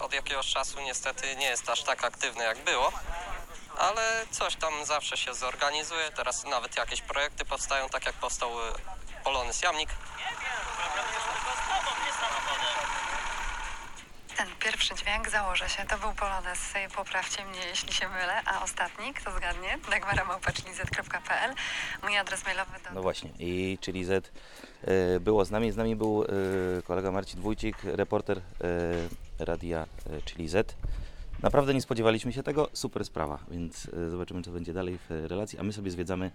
Od 0.00 0.12
jakiegoś 0.12 0.46
czasu 0.46 0.80
niestety 0.80 1.36
nie 1.36 1.46
jest 1.46 1.68
aż 1.68 1.82
tak 1.82 2.04
aktywne 2.04 2.44
jak 2.44 2.58
było, 2.58 2.92
ale 3.78 4.26
coś 4.30 4.56
tam 4.56 4.84
zawsze 4.84 5.16
się 5.16 5.34
zorganizuje. 5.34 6.10
Teraz 6.10 6.44
nawet 6.44 6.76
jakieś 6.76 7.02
projekty 7.02 7.44
powstają, 7.44 7.88
tak 7.88 8.06
jak 8.06 8.14
powstał 8.14 8.68
y, 8.68 8.72
Polonez 9.24 9.62
Jamnik. 9.62 9.90
Ten 14.40 14.48
pierwszy 14.60 14.94
dźwięk, 14.94 15.30
założę 15.30 15.68
się, 15.68 15.84
to 15.84 15.98
był 15.98 16.12
Polonez. 16.12 16.58
Poprawcie 16.96 17.44
mnie, 17.44 17.58
jeśli 17.70 17.92
się 17.92 18.08
mylę. 18.08 18.42
A 18.46 18.64
ostatni, 18.64 19.14
kto 19.14 19.36
zgadnie? 19.36 19.78
dagmaramałpaczlizet.pl 19.90 21.54
Mój 22.02 22.18
adres 22.18 22.44
mailowy 22.44 22.70
do... 22.84 22.94
No 22.94 23.02
właśnie, 23.02 23.30
i 23.38 23.78
czyli 23.80 24.04
Z 24.04 24.32
e, 24.82 25.20
było 25.20 25.44
z 25.44 25.50
nami. 25.50 25.72
Z 25.72 25.76
nami 25.76 25.96
był 25.96 26.24
e, 26.24 26.26
kolega 26.82 27.10
Marcin 27.10 27.40
Wójcik, 27.40 27.76
reporter 27.84 28.38
e, 28.38 28.42
radia 29.44 29.86
czyli 30.24 30.48
Z. 30.48 30.76
Naprawdę 31.42 31.74
nie 31.74 31.82
spodziewaliśmy 31.82 32.32
się 32.32 32.42
tego, 32.42 32.68
super 32.72 33.04
sprawa, 33.04 33.38
więc 33.50 33.90
zobaczymy 34.10 34.42
co 34.42 34.50
będzie 34.50 34.72
dalej 34.72 34.98
w 35.08 35.26
relacji, 35.26 35.58
a 35.58 35.62
my 35.62 35.72
sobie 35.72 35.90
zwiedzamy 35.90 36.30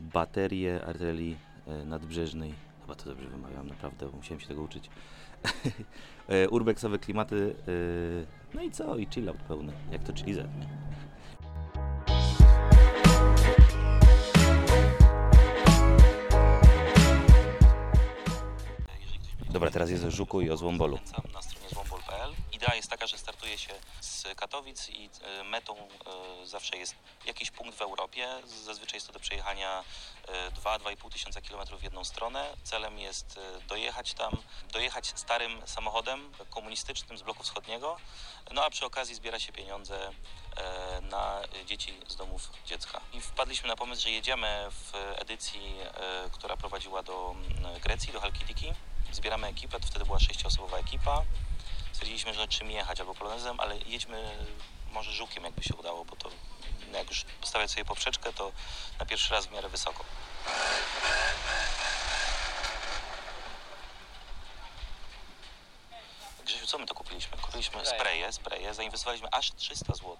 baterię 0.00 0.84
artylerii 0.86 1.38
nadbrzeżnej. 1.84 2.54
Chyba 2.80 2.94
to 2.94 3.04
dobrze 3.04 3.28
wymawiam, 3.28 3.68
naprawdę 3.68 4.06
musiałem 4.06 4.40
się 4.40 4.48
tego 4.48 4.62
uczyć. 4.62 4.90
E, 6.28 6.48
Urbexowe 6.48 6.98
klimaty, 6.98 7.54
e, 7.68 8.54
no 8.54 8.62
i 8.62 8.70
co? 8.70 8.96
I 8.96 9.06
chill 9.06 9.28
out 9.28 9.38
pełny, 9.38 9.72
jak 9.92 10.02
to 10.04 10.12
czyli 10.12 10.34
Z, 10.34 10.36
nie? 10.36 10.68
Dobra, 19.50 19.70
teraz 19.70 19.90
jest 19.90 20.04
o 20.04 20.10
Żuku 20.10 20.40
i 20.40 20.50
o 20.50 20.56
Złombolu. 20.56 20.98
Zachęcam 21.04 21.32
na 21.32 21.42
stronie 21.42 21.68
złombol.pl. 21.68 22.30
Idea 22.52 22.74
jest 22.74 22.90
taka, 22.90 23.06
że 23.06 23.18
startuje 23.18 23.58
się 23.58 23.72
Katowic 24.36 24.88
i 24.88 25.10
e, 25.22 25.44
metą 25.44 25.76
e, 25.76 26.46
zawsze 26.46 26.76
jest 26.76 26.94
jakiś 27.26 27.50
punkt 27.50 27.78
w 27.78 27.82
Europie. 27.82 28.28
Zazwyczaj 28.64 28.96
jest 28.96 29.06
to 29.06 29.12
do 29.12 29.20
przejechania 29.20 29.84
2-2,5 30.64 31.12
tysiąca 31.12 31.40
kilometrów 31.40 31.80
w 31.80 31.82
jedną 31.82 32.04
stronę. 32.04 32.56
Celem 32.64 32.98
jest 32.98 33.38
e, 33.38 33.66
dojechać 33.66 34.14
tam, 34.14 34.32
dojechać 34.72 35.12
starym 35.14 35.62
samochodem 35.66 36.32
komunistycznym 36.50 37.18
z 37.18 37.22
bloku 37.22 37.42
wschodniego, 37.42 37.96
no 38.52 38.64
a 38.64 38.70
przy 38.70 38.86
okazji 38.86 39.14
zbiera 39.14 39.38
się 39.38 39.52
pieniądze 39.52 40.10
e, 40.56 41.00
na 41.00 41.40
dzieci 41.66 42.00
z 42.08 42.16
domów 42.16 42.50
dziecka. 42.66 43.00
I 43.12 43.20
wpadliśmy 43.20 43.68
na 43.68 43.76
pomysł, 43.76 44.02
że 44.02 44.10
jedziemy 44.10 44.66
w 44.70 44.92
edycji, 44.94 45.76
e, 45.80 46.30
która 46.32 46.56
prowadziła 46.56 47.02
do 47.02 47.34
mm, 47.58 47.80
Grecji, 47.80 48.12
do 48.12 48.20
Halkidiki. 48.20 48.72
Zbieramy 49.12 49.46
ekipę, 49.46 49.80
to 49.80 49.86
wtedy 49.86 50.04
była 50.04 50.18
sześcioosobowa 50.18 50.78
ekipa. 50.78 51.22
Stwierdziliśmy, 51.98 52.34
że 52.34 52.48
czym 52.48 52.70
jechać, 52.70 53.00
albo 53.00 53.14
polonezem, 53.14 53.60
ale 53.60 53.78
jedźmy 53.86 54.46
może 54.92 55.12
żukiem, 55.12 55.44
jakby 55.44 55.62
się 55.62 55.74
udało, 55.74 56.04
bo 56.04 56.16
to 56.16 56.30
jak 56.92 57.08
już 57.08 57.24
postawiać 57.40 57.70
sobie 57.70 57.84
poprzeczkę, 57.84 58.32
to 58.32 58.52
na 58.98 59.06
pierwszy 59.06 59.34
raz 59.34 59.46
w 59.46 59.52
miarę 59.52 59.68
wysoko. 59.68 60.04
Grzesiu, 66.44 66.57
co 66.68 66.78
my 66.78 66.86
to 66.86 66.94
kupiliśmy? 66.94 67.38
Kupiliśmy 67.38 67.80
Spraye. 67.80 68.00
spraye, 68.00 68.32
spraye, 68.32 68.74
zainwestowaliśmy 68.74 69.28
aż 69.32 69.52
300 69.52 69.94
zł, 69.94 70.16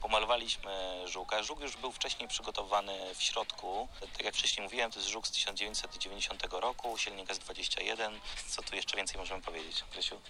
pomalowaliśmy 0.00 1.02
żuka. 1.06 1.42
Żuk 1.42 1.60
już 1.60 1.76
był 1.76 1.92
wcześniej 1.92 2.28
przygotowany 2.28 3.14
w 3.14 3.22
środku. 3.22 3.88
Tak 4.00 4.24
jak 4.24 4.34
wcześniej 4.34 4.64
mówiłem, 4.64 4.90
to 4.90 4.98
jest 4.98 5.10
żuk 5.10 5.26
z 5.26 5.30
1990 5.30 6.44
roku, 6.50 6.98
silnik 6.98 7.28
S21. 7.28 8.10
Co 8.48 8.62
tu 8.62 8.76
jeszcze 8.76 8.96
więcej 8.96 9.18
możemy 9.18 9.42
powiedzieć, 9.42 9.84
Grzesiu? 9.92 10.20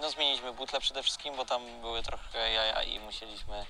No 0.00 0.10
zmieniliśmy 0.10 0.52
butle 0.52 0.80
przede 0.80 1.02
wszystkim, 1.02 1.36
bo 1.36 1.44
tam 1.44 1.80
były 1.80 2.02
trochę 2.02 2.52
jaja 2.52 2.82
i 2.82 3.00
musieliśmy 3.00 3.66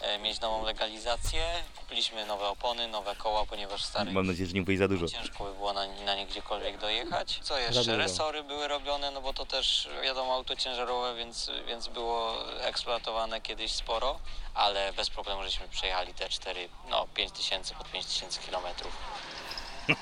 e, 0.00 0.18
mieć 0.18 0.40
nową 0.40 0.64
legalizację. 0.64 1.62
Kupiliśmy 1.76 2.26
nowe 2.26 2.48
opony, 2.48 2.88
nowe 2.88 3.16
koła, 3.16 3.46
ponieważ 3.46 3.84
stare 3.84 4.12
nadzieję, 4.12 4.46
że 4.46 4.54
nie 4.54 4.62
wyjdzie 4.62 4.78
za 4.78 4.88
dużo. 4.88 5.08
ciężko 5.08 5.44
by 5.44 5.54
było 5.54 5.72
na, 5.72 5.86
na 5.86 6.14
nie 6.14 6.26
gdziekolwiek 6.26 6.78
dojechać. 6.78 7.40
Co 7.42 7.58
jeszcze? 7.58 7.96
Resory 7.96 8.42
były 8.42 8.68
robione, 8.68 9.10
no 9.10 9.20
bo 9.20 9.32
to 9.32 9.46
też 9.46 9.88
wiadomo 10.02 10.34
auto 10.34 10.56
ciężarowe, 10.76 11.14
więc, 11.14 11.50
więc 11.66 11.88
było 11.88 12.34
eksploatowane 12.60 13.40
kiedyś 13.40 13.72
sporo, 13.72 14.18
ale 14.54 14.92
bez 14.92 15.10
problemu 15.10 15.42
żeśmy 15.42 15.68
przejechali 15.68 16.14
te 16.14 16.28
4, 16.28 16.68
no 16.90 17.06
5 17.14 17.32
tysięcy 17.32 17.74
pod 17.74 17.90
5 17.90 18.06
tysięcy 18.06 18.40
kilometrów. 18.40 18.92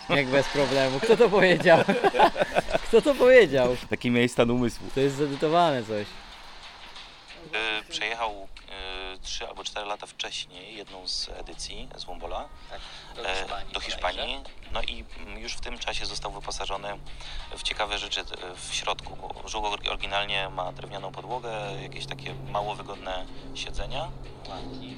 Jak 0.08 0.26
bez 0.26 0.48
problemu. 0.48 1.00
Kto 1.00 1.16
to 1.16 1.28
powiedział? 1.28 1.78
Kto 2.88 3.02
to 3.02 3.14
powiedział? 3.14 3.76
Taki 3.90 4.10
miałeś 4.10 4.32
stan 4.32 4.50
umysłu. 4.50 4.86
To 4.94 5.00
jest 5.00 5.16
zedytowane 5.16 5.84
coś. 5.84 6.06
E, 7.54 7.82
przejechał 7.88 8.48
e, 9.14 9.18
3 9.18 9.48
albo 9.48 9.64
4 9.64 9.86
lata 9.86 10.06
wcześniej 10.06 10.76
jedną 10.76 11.08
z 11.08 11.28
edycji 11.28 11.88
z 11.96 12.04
Wombola 12.04 12.48
Tak, 12.70 12.80
do 13.16 13.28
e, 13.28 13.34
Hiszpanii. 13.34 13.72
do 13.72 13.80
Hiszpanii. 13.80 14.40
No 14.72 14.82
i 14.82 15.04
mm, 15.18 15.38
już 15.38 15.52
w 15.52 15.60
tym 15.60 15.78
czasie 15.78 16.06
został 16.06 16.32
wyposażony 16.32 16.98
w 17.56 17.62
ciekawe 17.62 17.98
rzeczy 17.98 18.24
w 18.56 18.74
środku, 18.74 19.16
bo 19.16 19.30
oryginalnie 19.90 20.48
ma 20.48 20.72
drewnianą 20.72 21.12
podłogę, 21.12 21.50
jakieś 21.82 22.06
takie 22.06 22.34
mało 22.34 22.74
wygodne 22.74 23.26
siedzenia, 23.54 24.10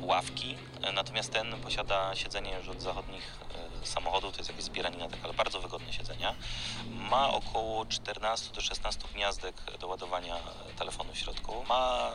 ławki, 0.01 0.57
natomiast 0.95 1.33
ten 1.33 1.61
posiada 1.61 2.15
siedzenie 2.15 2.55
już 2.59 2.69
od 2.69 2.83
zachodnich 2.83 3.39
e, 3.83 3.87
samochodów, 3.87 4.33
to 4.33 4.39
jest 4.39 4.51
jakieś 4.51 4.65
zbieranina 4.65 5.09
taka, 5.09 5.25
ale 5.25 5.35
bardzo 5.35 5.61
wygodne 5.61 5.93
siedzenia. 5.93 6.35
Ma 6.91 7.31
około 7.31 7.87
14 7.87 8.55
do 8.55 8.61
16 8.61 9.01
gniazdek 9.15 9.55
do 9.81 9.89
ładowania 9.89 10.37
telefonu 10.79 11.13
w 11.13 11.19
środku. 11.19 11.65
Ma 11.69 12.11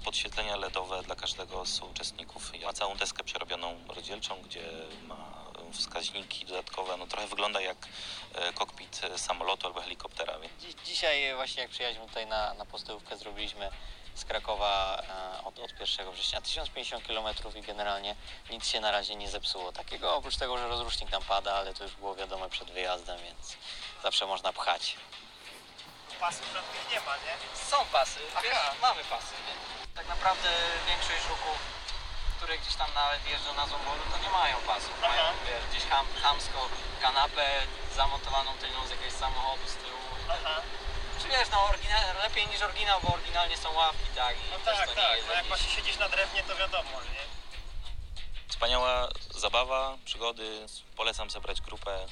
e, 0.00 0.04
podświetlenia 0.04 0.56
LEDowe 0.56 1.02
dla 1.02 1.14
każdego 1.14 1.66
z 1.66 1.80
uczestników. 1.80 2.52
Ma 2.64 2.72
całą 2.72 2.96
deskę 2.96 3.24
przerobioną 3.24 3.74
rozdzielczą, 3.88 4.34
gdzie 4.44 4.62
ma 5.08 5.49
wskaźniki 5.72 6.46
dodatkowe. 6.46 6.96
No 6.96 7.06
trochę 7.06 7.26
wygląda 7.26 7.60
jak 7.60 7.76
e, 8.34 8.52
kokpit 8.52 9.00
e, 9.02 9.18
samolotu 9.18 9.66
albo 9.66 9.80
helikoptera. 9.80 10.38
więc 10.38 10.52
Dziś, 10.62 10.74
dzisiaj 10.84 11.34
właśnie 11.34 11.62
jak 11.62 11.70
przyjechaliśmy 11.70 12.06
tutaj 12.06 12.26
na, 12.26 12.54
na 12.54 12.66
postojówkę 12.66 13.16
zrobiliśmy 13.16 13.70
z 14.14 14.24
Krakowa 14.24 15.02
e, 15.08 15.44
od, 15.44 15.58
od 15.58 15.80
1 15.80 16.12
września 16.12 16.40
1050 16.40 17.06
km 17.06 17.26
i 17.56 17.62
generalnie 17.62 18.16
nic 18.50 18.66
się 18.66 18.80
na 18.80 18.90
razie 18.90 19.16
nie 19.16 19.30
zepsuło 19.30 19.72
takiego, 19.72 20.14
oprócz 20.14 20.36
tego, 20.36 20.58
że 20.58 20.68
rozrusznik 20.68 21.10
nam 21.10 21.22
pada, 21.22 21.54
ale 21.54 21.74
to 21.74 21.84
już 21.84 21.94
było 21.94 22.14
wiadome 22.14 22.50
przed 22.50 22.70
wyjazdem, 22.70 23.18
więc 23.18 23.56
zawsze 24.02 24.26
można 24.26 24.52
pchać. 24.52 24.96
Pasów 26.20 26.46
żadnych 26.52 26.90
nie 26.92 27.00
ma, 27.00 27.16
nie? 27.16 27.34
Są 27.70 27.76
pasy, 27.92 28.20
wiesz, 28.42 28.58
mamy 28.82 29.04
pasy. 29.04 29.34
Nie? 29.46 29.54
Tak 29.94 30.08
naprawdę 30.08 30.48
większość 30.86 31.22
żuków, 31.22 31.58
które 32.40 32.58
gdzieś 32.58 32.76
tam 32.76 32.90
nawet 32.94 33.20
jeżdżą 33.30 33.54
na 33.54 33.66
Zombolu, 33.66 34.02
to 34.12 34.18
nie 34.24 34.30
mają 34.30 34.56
pasów. 34.72 35.00
Mają, 35.00 35.22
Aha. 35.22 35.32
wiesz, 35.46 35.64
gdzieś 35.70 35.84
ham, 35.90 36.06
hamsko 36.22 36.68
kanapę 37.02 37.46
zamontowaną 37.96 38.50
tylną 38.60 38.86
z 38.86 38.90
jakiegoś 38.90 39.12
samochodu 39.12 39.66
z 39.66 39.74
tyłu. 39.74 40.00
Aha. 40.28 40.60
Czy 41.20 41.28
wiesz, 41.28 41.48
no 41.52 41.64
oryginal, 41.64 42.02
lepiej 42.22 42.46
niż 42.46 42.62
oryginał, 42.62 43.00
bo 43.02 43.14
oryginalnie 43.14 43.56
są 43.56 43.72
ławki, 43.72 44.08
tak? 44.16 44.36
I 44.36 44.50
No 44.52 44.58
tak, 44.64 44.94
tak. 44.94 45.18
No 45.28 45.32
jak 45.32 45.46
właśnie 45.46 45.70
siedzisz 45.70 45.98
na 45.98 46.08
drewnie, 46.08 46.42
to 46.42 46.56
wiadomo, 46.56 46.90
nie? 47.14 47.24
Wspaniała 48.48 49.08
zabawa, 49.30 49.96
przygody. 50.04 50.66
Polecam 50.96 51.30
zebrać 51.30 51.60
grupę 51.60 52.06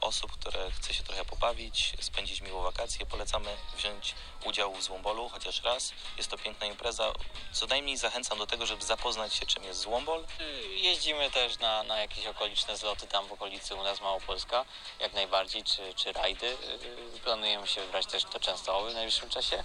osób, 0.00 0.32
które 0.32 0.70
chce 0.70 0.94
się 0.94 1.02
trochę 1.02 1.24
pobawić, 1.24 1.92
spędzić 2.00 2.40
miło 2.40 2.62
wakacje. 2.62 3.06
Polecamy 3.06 3.56
wziąć 3.76 4.14
udział 4.44 4.74
w 4.74 4.82
Złombolu 4.82 5.28
chociaż 5.28 5.62
raz. 5.62 5.92
Jest 6.16 6.30
to 6.30 6.38
piękna 6.38 6.66
impreza. 6.66 7.12
Co 7.52 7.66
najmniej 7.66 7.96
zachęcam 7.96 8.38
do 8.38 8.46
tego, 8.46 8.66
żeby 8.66 8.84
zapoznać 8.84 9.34
się 9.34 9.46
czym 9.46 9.64
jest 9.64 9.80
Złombol. 9.80 10.26
Jeździmy 10.74 11.30
też 11.30 11.58
na, 11.58 11.82
na 11.82 11.98
jakieś 11.98 12.26
okoliczne 12.26 12.76
zloty 12.76 13.06
tam 13.06 13.26
w 13.26 13.32
okolicy 13.32 13.74
u 13.74 13.82
nas 13.82 14.00
Małopolska, 14.00 14.64
jak 15.00 15.12
najbardziej, 15.12 15.64
czy, 15.64 15.94
czy 15.94 16.12
rajdy. 16.12 16.46
Yy, 16.46 17.20
Planujemy 17.24 17.68
się 17.68 17.80
wybrać 17.80 18.06
też 18.06 18.24
do 18.24 18.40
Częstochowy 18.40 18.90
w 18.90 18.94
najbliższym 18.94 19.30
czasie, 19.30 19.64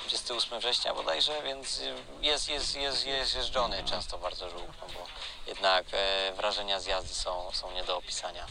28 0.00 0.58
września 0.58 0.94
bodajże, 0.94 1.42
więc 1.42 1.80
jest, 2.20 2.48
jest, 2.48 2.76
jest, 2.76 3.06
jest 3.06 3.34
jeżdżony 3.34 3.84
często 3.84 4.18
bardzo 4.18 4.50
żółk, 4.50 4.70
no 4.80 4.86
bo 4.94 5.06
jednak 5.46 5.86
e, 5.92 6.32
wrażenia 6.32 6.80
z 6.80 6.86
jazdy 6.86 7.14
są, 7.14 7.52
są 7.52 7.72
nie 7.72 7.84
do 7.84 7.96
opisania. 7.96 8.46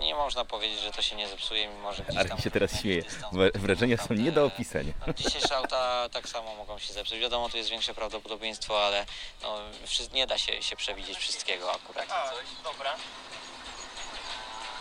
Nie 0.00 0.14
można 0.14 0.44
powiedzieć, 0.44 0.80
że 0.80 0.90
to 0.92 1.02
się 1.02 1.16
nie 1.16 1.28
zepsuje, 1.28 1.68
mimo 1.68 1.92
że 1.92 2.02
gdzieś 2.02 2.28
tam 2.28 2.38
się 2.40 2.50
teraz 2.50 2.80
śmieje. 2.80 3.02
dystans 3.02 3.34
Wra- 3.34 3.50
Wrażenia 3.54 3.96
są 3.96 4.02
naprawdę- 4.02 4.22
nie 4.24 4.32
do 4.32 4.44
opisania. 4.44 4.92
no, 5.06 5.12
Dzisiejsze 5.12 5.56
auta 5.56 6.08
tak 6.08 6.28
samo 6.28 6.54
mogą 6.54 6.78
się 6.78 6.92
zepsuć. 6.92 7.18
Wiadomo, 7.18 7.48
tu 7.48 7.56
jest 7.56 7.70
większe 7.70 7.94
prawdopodobieństwo, 7.94 8.86
ale 8.86 9.06
no, 9.42 9.58
wszy- 9.86 10.08
nie 10.12 10.26
da 10.26 10.38
się, 10.38 10.62
się 10.62 10.76
przewidzieć 10.76 11.18
wszystkiego 11.18 11.72
akurat. 11.74 12.12
A, 12.12 12.30
dobra. 12.64 12.96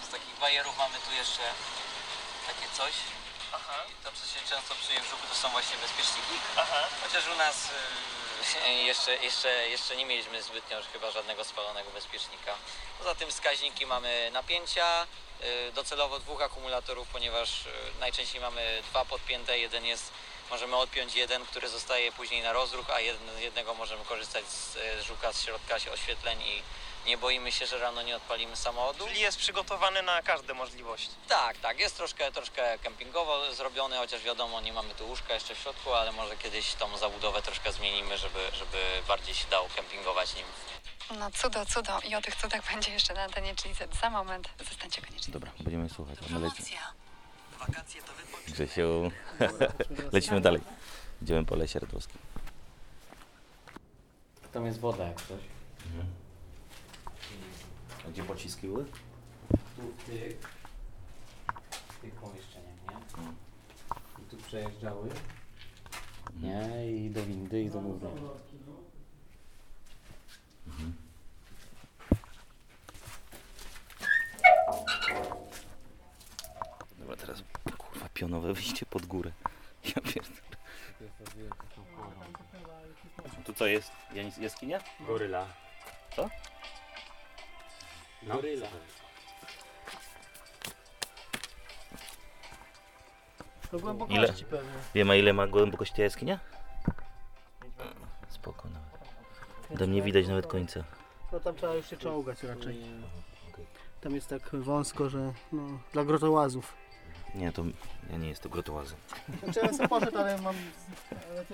Z 0.08 0.12
takich 0.12 0.40
bajerów 0.40 0.78
mamy 0.78 0.96
tu 1.10 1.12
jeszcze 1.22 1.42
takie 2.48 2.68
coś. 2.78 2.94
I 3.92 4.04
to, 4.04 4.10
co 4.12 4.24
się 4.34 4.40
często 4.50 4.76
psuje 4.76 5.00
w 5.02 5.10
żuku, 5.10 5.24
to 5.30 5.36
są 5.36 5.50
właśnie 5.50 5.78
bezpieczniki. 5.78 6.36
Chociaż 7.04 7.24
u 7.34 7.38
nas 7.38 7.56
y, 7.66 7.70
jeszcze, 8.88 9.16
jeszcze, 9.16 9.70
jeszcze 9.70 9.96
nie 9.96 10.06
mieliśmy 10.06 10.44
zbytnio 10.44 10.78
chyba 10.94 11.12
żadnego 11.12 11.44
spalonego 11.44 11.92
bezpiecznika. 11.92 12.56
Poza 12.98 13.16
tym 13.16 13.30
wskaźniki 13.30 13.86
mamy 13.86 14.30
napięcia, 14.34 15.08
y, 15.68 15.72
docelowo 15.72 16.20
dwóch 16.20 16.42
akumulatorów, 16.42 17.08
ponieważ 17.08 17.66
y, 17.66 17.70
najczęściej 18.00 18.42
mamy 18.42 18.82
dwa 18.90 19.06
podpięte, 19.06 19.60
jeden 19.60 19.86
jest, 19.86 20.12
możemy 20.50 20.76
odpiąć 20.76 21.16
jeden, 21.16 21.46
który 21.46 21.70
zostaje 21.70 22.12
później 22.12 22.42
na 22.42 22.54
rozruch, 22.54 22.90
a 22.90 23.00
jednego 23.40 23.74
możemy 23.74 24.06
korzystać 24.06 24.46
z, 24.46 24.74
z 24.74 25.02
żuka 25.02 25.34
z 25.34 25.44
środka 25.44 25.76
oświetleń 25.76 26.42
i 26.42 26.62
nie 27.08 27.18
boimy 27.18 27.52
się, 27.52 27.66
że 27.66 27.80
rano 27.80 28.02
nie 28.02 28.16
odpalimy 28.16 28.56
samochodu. 28.56 29.08
Czyli 29.08 29.20
jest 29.20 29.38
przygotowany 29.38 30.02
na 30.02 30.22
każde 30.22 30.54
możliwości. 30.54 31.10
Tak, 31.28 31.58
tak, 31.58 31.80
jest 31.80 31.98
troszkę, 31.98 32.32
troszkę 32.32 32.80
kempingowo 32.80 33.54
zrobiony, 33.54 33.98
chociaż 33.98 34.24
wiadomo, 34.24 34.62
nie 34.62 34.74
mamy 34.74 34.94
tu 34.96 35.08
łóżka 35.08 35.34
jeszcze 35.34 35.56
w 35.56 35.58
środku, 35.58 35.94
ale 35.94 36.12
może 36.12 36.38
kiedyś 36.38 36.74
tą 36.74 36.98
zabudowę 36.98 37.42
troszkę 37.42 37.72
zmienimy, 37.72 38.18
żeby, 38.18 38.40
żeby 38.54 38.78
bardziej 39.08 39.36
się 39.36 39.48
dało 39.50 39.68
kempingować 39.76 40.36
nim. 40.36 40.46
No 41.20 41.32
cudo, 41.32 41.66
cudo. 41.66 42.00
I 42.10 42.16
o 42.16 42.22
tych 42.22 42.36
cudach 42.36 42.74
będzie 42.74 42.92
jeszcze 42.92 43.14
na 43.14 43.22
antenie 43.24 43.54
GZ. 43.54 44.00
Za 44.02 44.10
moment. 44.10 44.50
Zostańcie 44.70 45.02
koniecznie. 45.02 45.34
Dobra, 45.34 45.52
będziemy 45.60 45.90
słuchać. 45.90 46.18
My 46.30 46.40
lecimy. 46.40 46.80
Wakacje 47.60 48.02
to 48.02 48.14
wypoczynek. 48.14 48.52
Grzesiu. 48.52 49.12
Lecimy 50.14 50.42
dalej. 50.42 50.62
Idziemy 51.22 51.46
po 51.46 51.56
Lesie 51.56 51.80
Radłowskim. 51.80 52.18
Tam 54.54 54.66
jest 54.66 54.80
woda 54.80 55.06
jak 55.06 55.22
coś. 55.22 55.42
A 55.88 56.19
gdzie 58.10 58.24
pociski 58.24 58.68
były? 58.68 58.86
Tu 59.76 59.82
w 59.98 60.04
tych, 60.04 60.38
w 61.90 62.02
tych 62.02 62.14
pomieszczeniach, 62.14 62.76
nie? 62.90 63.24
I 64.24 64.30
tu 64.30 64.38
przejeżdżały. 64.38 65.10
Nie, 66.42 66.92
i 66.92 67.10
do 67.10 67.26
windy, 67.26 67.62
i 67.62 67.70
do 67.70 67.82
góry. 67.82 68.08
Dobra, 77.00 77.16
teraz 77.16 77.44
kurwa 77.78 78.10
pionowe 78.14 78.54
wyjście 78.54 78.86
pod 78.86 79.06
górę. 79.06 79.32
Ja 79.84 80.02
pierdolę. 80.02 80.50
Tu 83.46 83.54
co 83.54 83.68
jest? 83.68 83.92
Janis 84.14 84.38
jaskinia? 84.38 84.80
Goryla. 85.00 85.48
Co? 86.16 86.30
No. 88.24 88.36
Goryla. 88.36 88.68
Do 93.72 93.80
głębokości 93.80 94.42
Ile? 94.42 94.50
pewnie. 94.50 94.72
Wiemy 94.94 95.20
ile 95.20 95.34
ma 95.34 95.48
głębokość 95.48 95.94
ta 95.94 96.02
jaskinia? 96.02 96.40
Spoko 98.30 98.70
nawet. 98.70 99.80
Tam 99.80 99.92
nie 99.92 100.02
widać 100.02 100.28
nawet 100.28 100.48
końca. 100.48 100.84
No 101.32 101.40
tam 101.40 101.56
trzeba 101.56 101.74
już 101.74 101.90
się 101.90 101.98
czołgać 101.98 102.44
raczej. 102.44 102.82
Tam 104.02 104.16
jest 104.16 104.28
tak 104.30 104.56
wąsko, 104.56 105.10
że 105.10 105.34
no, 105.52 105.80
dla 105.94 106.06
grotołazów. 106.06 106.74
Nie, 107.36 107.52
to 107.52 107.64
ja 108.10 108.18
nie 108.18 108.30
jest 108.30 108.44
to 108.44 108.50
grotołazy. 108.50 108.96
Znaczy 109.44 109.60
ja 109.64 109.74
sam 109.74 109.90
poszedł, 109.90 110.18
ale 110.18 110.42
mam... 110.42 110.56
Ale 111.32 111.46
to. 111.46 111.54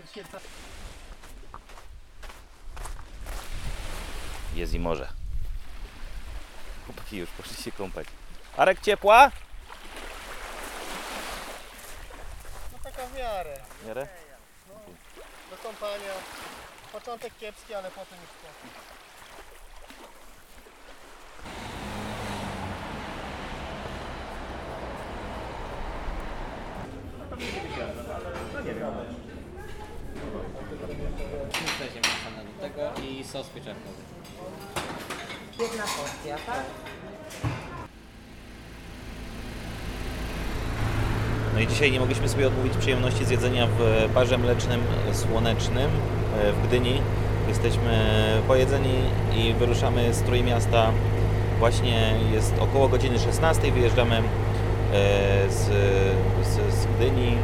Jest 4.56 4.74
i 4.74 4.80
morze. 4.80 5.25
Chłopaki 6.86 7.18
już 7.18 7.30
poszli 7.30 7.64
się 7.64 7.72
kąpać. 7.72 8.08
Arek 8.58 8.82
ciepła? 8.82 9.32
No 12.74 12.80
taka 12.84 13.08
w 13.08 13.18
miarę. 13.18 13.60
W 13.82 13.88
miarę? 13.88 14.08
Do 15.50 15.58
kąpania. 15.58 16.14
Początek 16.92 17.38
kiepski, 17.40 17.74
ale 17.74 17.92
potem 17.92 18.20
już 18.22 18.30
spoko. 18.30 18.86
Puszczę 31.52 31.94
się 31.94 32.02
do 32.02 32.62
tego 32.62 33.02
i 33.02 33.24
sos 33.24 33.48
pieczarkowy. 33.48 33.96
Jedna 35.60 35.84
porcja, 35.84 36.36
tak? 36.46 36.64
No 41.54 41.60
i 41.60 41.68
dzisiaj 41.68 41.92
nie 41.92 42.00
mogliśmy 42.00 42.30
sobie 42.30 42.48
odmówić 42.48 42.78
przyjemności 42.78 43.26
zjedzenia 43.26 43.68
w 43.68 44.10
barze 44.14 44.38
mlecznym 44.38 44.82
słonecznym 45.14 45.90
e, 46.40 46.52
w 46.52 46.68
Gdyni. 46.68 47.02
Jesteśmy 47.48 47.92
pojedzeni 48.48 48.96
i 49.36 49.54
wyruszamy 49.54 50.14
z 50.14 50.22
Trójmiasta. 50.22 50.92
Właśnie 51.60 52.14
jest 52.34 52.54
około 52.60 52.90
godziny 52.90 53.20
16. 53.20 53.72
Wyjeżdżamy 53.72 54.16
e, 54.16 54.22
z, 55.50 55.64
z, 56.48 56.74
z 56.74 56.86
Gdyni. 56.86 57.38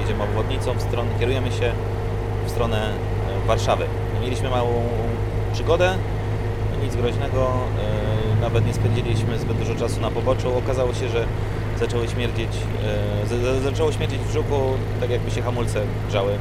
Jedziemy 0.00 0.22
obwodnicą 0.22 0.74
w 0.74 0.82
stronę, 0.82 1.10
kierujemy 1.20 1.52
się 1.52 1.72
w 2.46 2.50
stronę 2.50 2.90
e, 2.90 3.46
Warszawy. 3.46 3.84
Mieliśmy 4.22 4.50
małą 4.50 4.88
przygodę, 5.52 5.98
nic 6.84 6.96
groźnego. 6.96 7.50
e, 8.38 8.40
Nawet 8.40 8.66
nie 8.66 8.74
spędziliśmy 8.74 9.38
zbyt 9.38 9.58
dużo 9.58 9.74
czasu 9.74 10.00
na 10.00 10.10
poboczu. 10.10 10.58
Okazało 10.58 10.94
się, 10.94 11.08
że 11.08 11.22
e, 11.24 11.78
z- 13.26 13.60
z- 13.60 13.62
zaczęło 13.62 13.92
śmierdzieć 13.92 14.20
w 14.20 14.32
żuku, 14.32 14.54
tak 15.00 15.10
jakby 15.10 15.30
się 15.30 15.42
hamulce 15.42 15.80
grzały, 16.08 16.32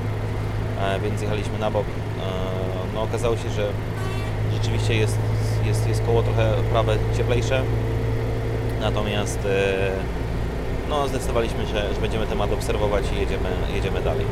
e, 0.81 0.99
więc 0.99 1.21
jechaliśmy 1.21 1.59
na 1.59 1.71
bok. 1.71 1.85
No 2.93 3.01
okazało 3.01 3.37
się, 3.37 3.49
że 3.49 3.69
rzeczywiście 4.53 4.93
jest, 4.95 5.17
jest, 5.65 5.87
jest 5.87 6.05
koło 6.05 6.23
trochę 6.23 6.53
prawe 6.71 6.95
cieplejsze, 7.17 7.61
natomiast 8.81 9.39
no, 10.89 11.07
zdecydowaliśmy, 11.07 11.65
że, 11.65 11.93
że 11.93 12.01
będziemy 12.01 12.27
temat 12.27 12.53
obserwować 12.53 13.03
i 13.17 13.19
jedziemy, 13.19 13.49
jedziemy 13.75 14.01
dalej. 14.01 14.25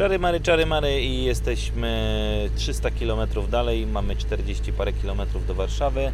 Czary 0.00 0.18
mary, 0.18 0.40
czary 0.40 0.66
mary 0.66 1.00
i 1.00 1.24
jesteśmy 1.24 2.50
300 2.56 2.90
km 2.90 3.20
dalej, 3.50 3.86
mamy 3.86 4.16
40 4.16 4.72
parę 4.72 4.92
kilometrów 4.92 5.46
do 5.46 5.54
Warszawy. 5.54 6.12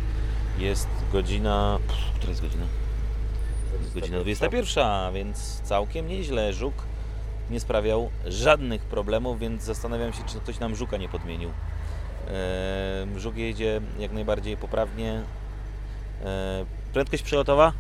Jest 0.59 0.89
godzina... 1.13 1.79
Pff, 1.87 2.15
która 2.15 2.31
jest 2.31 2.43
godzina? 2.43 2.65
Jest 3.83 3.95
godzina 3.95 4.21
21, 4.21 5.15
więc 5.15 5.61
całkiem 5.61 6.09
nieźle. 6.09 6.53
Żuk 6.53 6.75
nie 7.51 7.61
sprawiał 7.61 8.11
żadnych 8.25 8.83
problemów, 8.83 9.39
więc 9.39 9.63
zastanawiam 9.63 10.13
się, 10.13 10.25
czy 10.27 10.39
ktoś 10.39 10.59
nam 10.59 10.77
żuka 10.77 10.97
nie 10.97 11.09
podmienił. 11.09 11.51
Eee, 12.31 13.21
Żuk 13.21 13.37
jedzie 13.37 13.81
jak 13.99 14.13
najbardziej 14.13 14.57
poprawnie. 14.57 15.23
Eee, 16.25 16.67
Prędkość 16.93 17.23
przelotowa? 17.23 17.73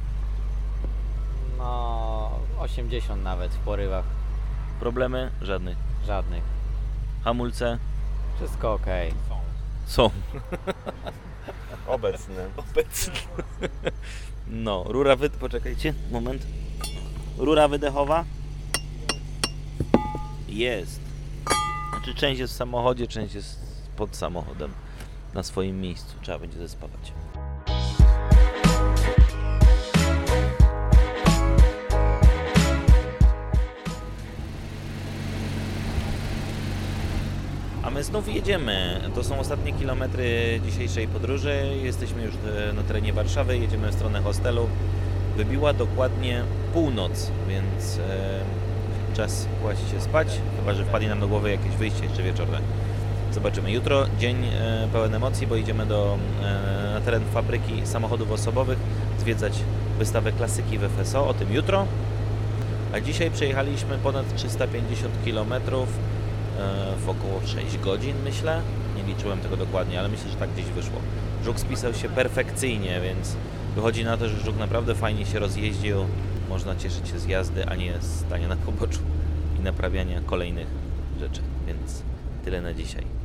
No, 1.58 2.30
80 2.58 3.22
nawet 3.22 3.52
w 3.52 3.58
porywach. 3.58 4.04
Problemy? 4.80 5.30
Żadnych. 5.42 5.85
Żadnych. 6.06 6.44
Hamulce? 7.24 7.78
Wszystko 8.36 8.72
ok. 8.72 8.86
Są. 9.86 10.10
Obecny. 11.86 12.34
Obecnie. 12.56 13.14
No, 14.46 14.84
rura 14.88 15.16
wyd... 15.16 15.32
Poczekajcie, 15.32 15.94
moment. 16.10 16.46
Rura 17.38 17.68
wydechowa. 17.68 18.24
Jest. 20.48 21.00
Znaczy 21.90 22.14
część 22.14 22.40
jest 22.40 22.54
w 22.54 22.56
samochodzie, 22.56 23.06
część 23.06 23.34
jest 23.34 23.58
pod 23.96 24.16
samochodem. 24.16 24.72
Na 25.34 25.42
swoim 25.42 25.80
miejscu. 25.80 26.16
Trzeba 26.22 26.38
będzie 26.38 26.58
zespawać. 26.58 27.12
My 37.96 38.04
znów 38.04 38.34
jedziemy. 38.34 39.00
To 39.14 39.24
są 39.24 39.38
ostatnie 39.38 39.72
kilometry 39.72 40.60
dzisiejszej 40.64 41.08
podróży. 41.08 41.62
Jesteśmy 41.82 42.22
już 42.22 42.34
e, 42.34 42.72
na 42.72 42.82
terenie 42.82 43.12
Warszawy, 43.12 43.58
jedziemy 43.58 43.90
w 43.90 43.94
stronę 43.94 44.20
hostelu. 44.20 44.68
Wybiła 45.36 45.72
dokładnie 45.72 46.42
północ, 46.72 47.30
więc 47.48 47.98
e, 47.98 49.14
czas 49.16 49.46
kłaść 49.62 49.80
się 49.90 50.00
spać, 50.00 50.28
chyba 50.56 50.74
że 50.74 50.84
wpadnie 50.84 51.08
nam 51.08 51.20
do 51.20 51.28
głowy 51.28 51.50
jakieś 51.50 51.76
wyjście 51.76 52.04
jeszcze 52.04 52.22
wieczorne. 52.22 52.58
Zobaczymy. 53.32 53.72
Jutro 53.72 54.06
dzień 54.18 54.36
e, 54.44 54.88
pełen 54.92 55.14
emocji, 55.14 55.46
bo 55.46 55.56
idziemy 55.56 55.86
do, 55.86 56.18
e, 56.42 56.90
na 56.94 57.00
teren 57.00 57.22
fabryki 57.24 57.86
samochodów 57.86 58.32
osobowych, 58.32 58.78
zwiedzać 59.18 59.52
wystawę 59.98 60.32
klasyki 60.32 60.78
w 60.78 60.88
FSO, 60.88 61.28
o 61.28 61.34
tym 61.34 61.52
jutro. 61.52 61.86
A 62.92 63.00
dzisiaj 63.00 63.30
przejechaliśmy 63.30 63.98
ponad 63.98 64.36
350 64.36 65.14
km 65.24 65.52
e, 65.52 66.15
w 66.98 67.08
około 67.08 67.40
6 67.46 67.78
godzin, 67.78 68.16
myślę. 68.24 68.62
Nie 68.96 69.02
liczyłem 69.02 69.38
tego 69.38 69.56
dokładnie, 69.56 69.98
ale 70.00 70.08
myślę, 70.08 70.30
że 70.30 70.36
tak 70.36 70.50
gdzieś 70.50 70.66
wyszło. 70.66 70.98
Żuk 71.44 71.60
spisał 71.60 71.94
się 71.94 72.08
perfekcyjnie, 72.08 73.00
więc 73.00 73.36
wychodzi 73.74 74.04
na 74.04 74.16
to, 74.16 74.28
że 74.28 74.40
Żuk 74.40 74.58
naprawdę 74.58 74.94
fajnie 74.94 75.26
się 75.26 75.38
rozjeździł. 75.38 75.96
Można 76.48 76.76
cieszyć 76.76 77.08
się 77.08 77.18
z 77.18 77.26
jazdy, 77.26 77.68
a 77.68 77.74
nie 77.74 77.94
stania 78.00 78.48
na 78.48 78.56
poboczu 78.56 79.00
i 79.60 79.62
naprawiania 79.62 80.20
kolejnych 80.20 80.66
rzeczy. 81.20 81.40
Więc 81.66 82.02
tyle 82.44 82.62
na 82.62 82.74
dzisiaj. 82.74 83.15